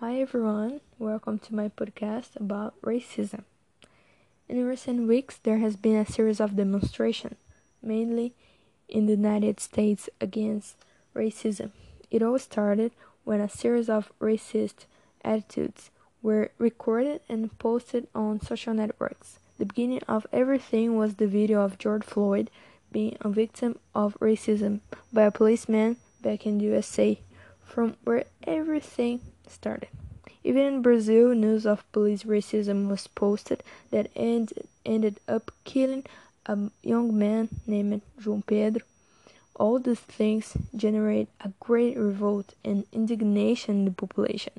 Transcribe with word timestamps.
Hi 0.00 0.20
everyone, 0.20 0.80
welcome 1.00 1.40
to 1.40 1.56
my 1.56 1.70
podcast 1.70 2.36
about 2.36 2.80
racism. 2.82 3.42
In 4.48 4.64
recent 4.64 5.08
weeks, 5.08 5.38
there 5.38 5.58
has 5.58 5.74
been 5.74 5.96
a 5.96 6.06
series 6.06 6.38
of 6.38 6.54
demonstrations, 6.54 7.34
mainly 7.82 8.32
in 8.88 9.06
the 9.06 9.14
United 9.14 9.58
States, 9.58 10.08
against 10.20 10.76
racism. 11.16 11.72
It 12.12 12.22
all 12.22 12.38
started 12.38 12.92
when 13.24 13.40
a 13.40 13.48
series 13.48 13.88
of 13.88 14.12
racist 14.20 14.86
attitudes 15.24 15.90
were 16.22 16.52
recorded 16.58 17.20
and 17.28 17.58
posted 17.58 18.06
on 18.14 18.40
social 18.40 18.74
networks. 18.74 19.40
The 19.58 19.66
beginning 19.66 20.02
of 20.06 20.28
everything 20.32 20.96
was 20.96 21.16
the 21.16 21.26
video 21.26 21.62
of 21.62 21.76
George 21.76 22.04
Floyd 22.04 22.52
being 22.92 23.16
a 23.20 23.30
victim 23.30 23.80
of 23.96 24.16
racism 24.20 24.78
by 25.12 25.22
a 25.22 25.32
policeman 25.32 25.96
back 26.22 26.46
in 26.46 26.58
the 26.58 26.66
USA, 26.66 27.18
from 27.64 27.96
where 28.04 28.26
everything 28.46 29.22
started. 29.50 29.88
Even 30.44 30.62
in 30.62 30.82
Brazil, 30.82 31.34
news 31.34 31.66
of 31.66 31.90
police 31.92 32.22
racism 32.22 32.88
was 32.88 33.06
posted 33.06 33.62
that 33.90 34.10
end, 34.14 34.52
ended 34.86 35.20
up 35.28 35.50
killing 35.64 36.04
a 36.46 36.56
young 36.82 37.18
man 37.18 37.48
named 37.66 38.02
João 38.20 38.46
Pedro. 38.46 38.82
All 39.56 39.78
these 39.78 39.98
things 39.98 40.56
generate 40.74 41.28
a 41.40 41.52
great 41.60 41.96
revolt 41.96 42.54
and 42.64 42.86
indignation 42.92 43.80
in 43.80 43.84
the 43.86 43.90
population, 43.90 44.54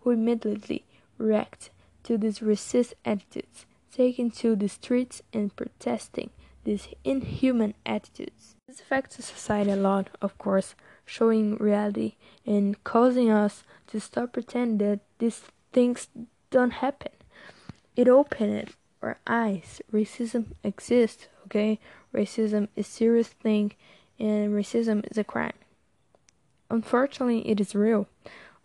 who 0.00 0.10
immediately 0.10 0.84
react 1.18 1.70
to 2.04 2.16
these 2.16 2.38
racist 2.38 2.94
attitudes, 3.04 3.66
taking 3.92 4.30
to 4.30 4.54
the 4.54 4.68
streets 4.68 5.22
and 5.32 5.54
protesting 5.56 6.30
these 6.64 6.88
inhuman 7.04 7.74
attitudes. 7.84 8.54
This 8.66 8.80
affects 8.80 9.16
society 9.16 9.70
a 9.70 9.76
lot, 9.76 10.08
of 10.22 10.38
course, 10.38 10.74
showing 11.04 11.56
reality 11.56 12.14
and 12.46 12.82
causing 12.84 13.30
us 13.30 13.64
to 13.88 14.00
stop 14.00 14.32
pretending 14.32 14.78
that 14.78 15.00
these 15.18 15.42
things 15.72 16.08
don't 16.50 16.72
happen. 16.72 17.12
It 17.96 18.08
opened 18.08 18.70
our 19.02 19.18
eyes. 19.26 19.80
Racism 19.92 20.46
exists, 20.62 21.28
okay? 21.46 21.78
Racism 22.12 22.68
is 22.76 22.86
a 22.86 22.90
serious 22.90 23.28
thing 23.28 23.72
and 24.18 24.52
racism 24.52 25.04
is 25.10 25.18
a 25.18 25.24
crime. 25.24 25.52
Unfortunately, 26.70 27.48
it 27.48 27.60
is 27.60 27.74
real, 27.74 28.08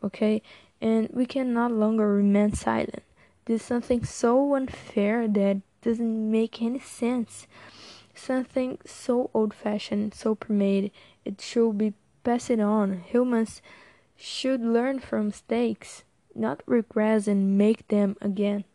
okay? 0.04 0.42
And 0.82 1.10
we 1.12 1.26
can 1.26 1.54
no 1.54 1.68
longer 1.68 2.16
remain 2.16 2.54
silent. 2.54 3.04
This 3.46 3.62
is 3.62 3.68
something 3.68 4.04
so 4.06 4.56
unfair 4.56 5.28
that 5.28 5.62
doesn't 5.82 6.32
make 6.32 6.62
any 6.62 6.80
sense. 6.80 7.48
Something 8.14 8.78
so 8.86 9.30
old 9.34 9.54
fashioned, 9.54 10.14
so 10.14 10.36
pre-made, 10.36 10.92
it 11.26 11.42
should 11.42 11.78
be 11.78 11.94
passed 12.24 12.52
on. 12.52 13.02
Humans 13.08 13.62
should 14.20 14.62
learn 14.62 15.00
from 15.00 15.28
mistakes, 15.28 16.04
not 16.36 16.62
regress 16.66 17.28
and 17.28 17.58
make 17.58 17.88
them 17.88 18.18
again. 18.20 18.66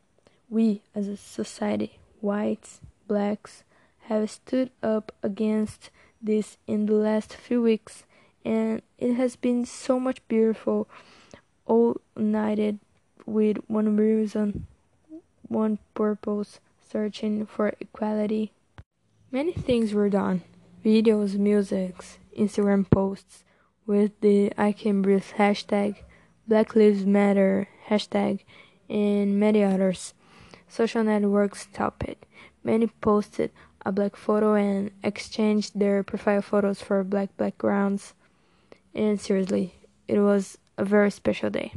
We, 0.48 0.83
as 0.95 1.06
a 1.06 1.17
society, 1.17 1.98
whites, 2.20 2.81
blacks, 3.06 3.62
have 4.09 4.31
stood 4.31 4.70
up 4.83 5.12
against 5.23 5.91
this 6.20 6.56
in 6.67 6.86
the 6.86 6.95
last 6.95 7.34
few 7.34 7.61
weeks, 7.62 8.05
and 8.45 8.81
it 8.98 9.14
has 9.14 9.36
been 9.36 9.67
so 9.67 10.01
much 10.01 10.27
beautiful, 10.28 10.89
all 11.67 12.01
united 12.17 12.79
with 13.27 13.58
one 13.67 13.97
reason, 13.97 14.67
one 15.48 15.79
purpose, 15.95 16.61
searching 16.91 17.45
for 17.47 17.75
equality. 17.81 18.53
Many 19.31 19.53
things 19.53 19.92
were 19.92 20.08
done 20.08 20.42
videos, 20.84 21.36
musics, 21.39 22.19
Instagram 22.39 22.89
posts 22.89 23.45
with 23.86 24.18
the 24.20 24.52
I 24.56 24.72
Can 24.72 25.02
Breathe 25.02 25.24
hashtag, 25.36 25.96
Black 26.48 26.74
Lives 26.74 27.04
Matter 27.04 27.68
hashtag, 27.88 28.40
and 28.88 29.38
many 29.38 29.62
others. 29.62 30.14
Social 30.68 31.04
networks 31.04 31.68
topped 31.72 32.05
it. 32.05 32.24
Many 32.62 32.86
posted 32.86 33.50
a 33.84 33.92
black 33.92 34.16
photo 34.16 34.55
and 34.55 34.90
exchanged 35.02 35.78
their 35.78 36.02
profile 36.02 36.42
photos 36.42 36.80
for 36.80 37.05
black 37.05 37.36
backgrounds. 37.36 38.14
And 38.94 39.20
seriously, 39.20 39.74
it 40.08 40.18
was 40.18 40.58
a 40.78 40.84
very 40.84 41.11
special 41.11 41.50
day. 41.50 41.74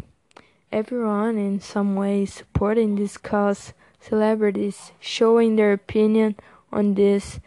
Everyone 0.71 1.37
in 1.37 1.59
some 1.59 1.95
way 1.95 2.25
supporting 2.25 2.95
this 2.95 3.17
cause, 3.17 3.73
celebrities 3.99 4.91
showing 4.99 5.55
their 5.55 5.73
opinion 5.73 6.35
on 6.71 6.93
this, 6.95 7.39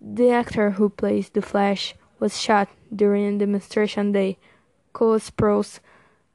the 0.00 0.30
actor 0.30 0.72
who 0.72 0.88
plays 0.88 1.28
the 1.28 1.42
Flash 1.42 1.94
was 2.20 2.40
shot 2.40 2.68
during 2.94 3.38
demonstration 3.38 4.12
day. 4.12 4.38
Cole 4.92 5.18
Sprouse 5.18 5.80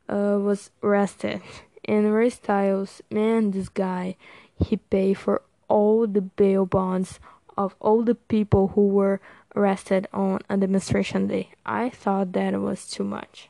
uh, 0.10 0.40
was 0.42 0.72
arrested. 0.84 1.42
And 1.86 2.06
Harry 2.06 2.32
Styles, 2.32 3.02
man, 3.12 3.52
this 3.52 3.70
guy, 3.70 4.18
he 4.58 4.78
paid 4.78 5.14
for 5.14 5.42
all 5.68 6.08
the 6.08 6.22
bail 6.22 6.66
bonds 6.66 7.20
of 7.58 7.76
all 7.80 8.02
the 8.02 8.16
people 8.16 8.70
who 8.70 8.88
were 8.88 9.22
arrested 9.56 10.08
on 10.12 10.40
a 10.50 10.58
demonstration 10.58 11.28
day. 11.28 11.50
I 11.66 11.90
thought 11.90 12.34
that 12.34 12.60
was 12.60 12.90
too 12.90 13.04
much. 13.04 13.50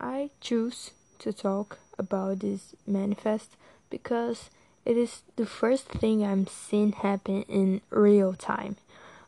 I 0.00 0.30
choose 0.40 0.92
to 1.18 1.32
talk 1.32 1.78
about 1.98 2.40
this 2.40 2.74
manifest 2.86 3.56
because 3.90 4.50
it 4.84 4.96
is 4.96 5.22
the 5.36 5.46
first 5.46 5.86
thing 5.88 6.24
I'm 6.24 6.46
seeing 6.46 6.92
happen 6.92 7.42
in 7.42 7.80
real 7.90 8.32
time. 8.32 8.76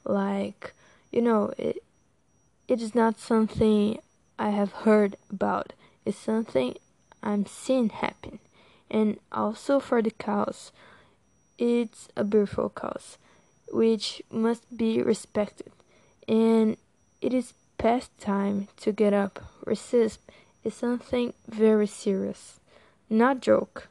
Like, 0.04 0.72
you 1.10 1.20
know, 1.20 1.52
it, 1.58 1.82
it 2.70 2.80
is 2.80 2.94
not 2.94 3.18
something 3.18 3.98
I 4.38 4.50
have 4.50 4.70
heard 4.86 5.16
about. 5.28 5.72
It's 6.04 6.16
something 6.16 6.76
I'm 7.20 7.44
seeing 7.44 7.88
happen. 7.88 8.38
And 8.88 9.18
also 9.32 9.80
for 9.80 10.00
the 10.00 10.12
cause, 10.12 10.70
it's 11.58 12.06
a 12.16 12.22
beautiful 12.22 12.68
cause, 12.68 13.18
which 13.72 14.22
must 14.30 14.64
be 14.76 15.02
respected. 15.02 15.72
And 16.28 16.76
it 17.20 17.34
is 17.34 17.54
past 17.76 18.16
time 18.20 18.68
to 18.76 18.92
get 18.92 19.12
up. 19.12 19.42
Resist 19.66 20.20
is 20.62 20.72
something 20.72 21.34
very 21.48 21.88
serious, 21.88 22.60
not 23.10 23.40
joke. 23.40 23.88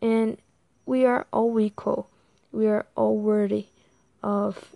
And 0.00 0.38
we 0.86 1.04
are 1.04 1.26
all 1.30 1.60
equal. 1.60 2.08
We 2.52 2.68
are 2.68 2.86
all 2.96 3.18
worthy 3.18 3.66
of 4.22 4.74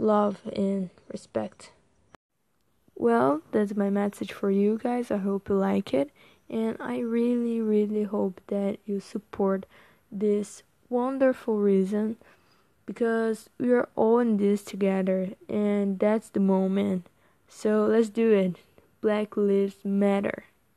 love 0.00 0.40
and 0.56 0.90
respect. 1.12 1.70
Well, 2.94 3.42
that's 3.50 3.74
my 3.74 3.90
message 3.90 4.32
for 4.32 4.50
you 4.50 4.78
guys. 4.82 5.10
I 5.10 5.18
hope 5.18 5.48
you 5.48 5.56
like 5.56 5.92
it. 5.92 6.10
And 6.48 6.76
I 6.80 6.98
really, 7.00 7.60
really 7.60 8.04
hope 8.04 8.40
that 8.48 8.78
you 8.84 9.00
support 9.00 9.66
this 10.10 10.62
wonderful 10.88 11.56
reason 11.58 12.16
because 12.84 13.48
we 13.58 13.72
are 13.72 13.88
all 13.96 14.18
in 14.18 14.36
this 14.36 14.62
together 14.62 15.30
and 15.48 15.98
that's 15.98 16.28
the 16.28 16.40
moment. 16.40 17.08
So 17.48 17.86
let's 17.86 18.10
do 18.10 18.32
it. 18.32 18.56
Black 19.00 19.36
Lives 19.36 19.76
Matter. 19.84 20.44